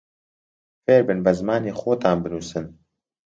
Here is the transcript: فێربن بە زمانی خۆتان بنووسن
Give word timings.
فێربن 0.83 1.19
بە 1.25 1.31
زمانی 1.39 1.77
خۆتان 1.79 2.17
بنووسن 2.23 2.65